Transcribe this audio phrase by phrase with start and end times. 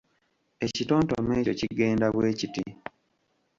[0.65, 2.65] Ekitontome ekyo kigenda bwe kiti